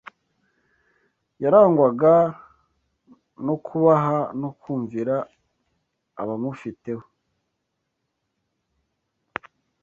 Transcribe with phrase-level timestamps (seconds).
[1.43, 2.13] Yarangwaga
[3.45, 5.15] no kubaha no kumvira
[6.21, 7.05] abamufiteho